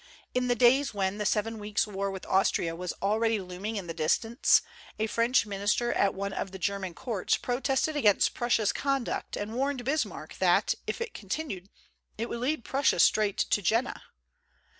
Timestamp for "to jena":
13.37-14.01